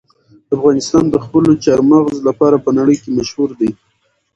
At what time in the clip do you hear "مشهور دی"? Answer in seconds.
3.17-3.69